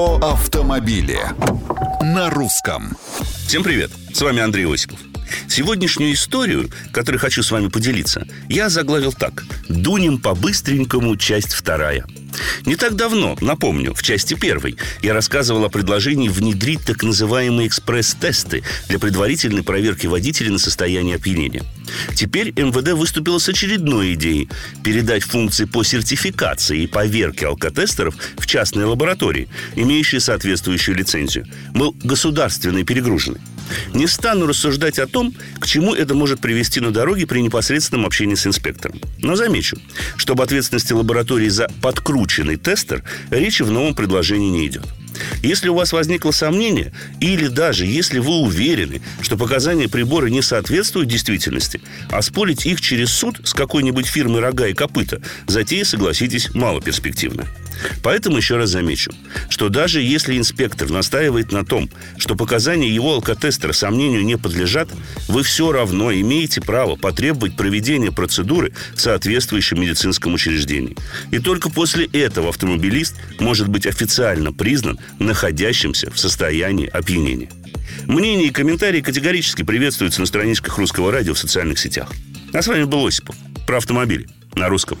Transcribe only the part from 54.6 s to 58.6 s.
и копыта» затея, согласитесь, малоперспективна. Поэтому еще